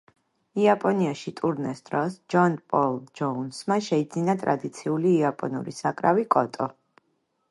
იაპონიაში 0.59 1.31
ტურნეს 1.39 1.83
დროს 1.89 2.15
ჯონ 2.33 2.55
პოლ 2.73 2.97
ჯოუნსმა 3.19 3.77
შეიძინა 3.89 4.37
ტრადიციული 4.47 5.13
იაპონური 5.21 5.75
საკრავი 5.81 6.27
კოტო. 6.37 6.71